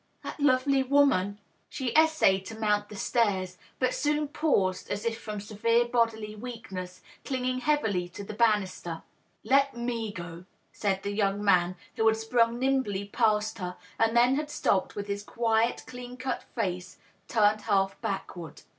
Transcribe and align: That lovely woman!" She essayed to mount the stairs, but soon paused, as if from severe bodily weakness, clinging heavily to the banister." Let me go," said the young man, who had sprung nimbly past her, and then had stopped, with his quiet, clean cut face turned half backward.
That 0.23 0.39
lovely 0.39 0.81
woman!" 0.81 1.37
She 1.69 1.93
essayed 1.93 2.43
to 2.47 2.55
mount 2.57 2.89
the 2.89 2.95
stairs, 2.95 3.59
but 3.77 3.93
soon 3.93 4.29
paused, 4.29 4.89
as 4.89 5.05
if 5.05 5.21
from 5.21 5.39
severe 5.39 5.85
bodily 5.85 6.35
weakness, 6.35 7.01
clinging 7.23 7.59
heavily 7.59 8.09
to 8.09 8.23
the 8.23 8.33
banister." 8.33 9.03
Let 9.53 9.77
me 9.77 10.11
go," 10.11 10.45
said 10.71 11.03
the 11.03 11.13
young 11.13 11.43
man, 11.45 11.75
who 11.97 12.07
had 12.07 12.17
sprung 12.17 12.57
nimbly 12.57 13.05
past 13.09 13.59
her, 13.59 13.77
and 13.99 14.17
then 14.17 14.37
had 14.37 14.49
stopped, 14.49 14.95
with 14.95 15.05
his 15.05 15.21
quiet, 15.21 15.83
clean 15.85 16.17
cut 16.17 16.41
face 16.55 16.97
turned 17.27 17.61
half 17.61 18.01
backward. 18.01 18.63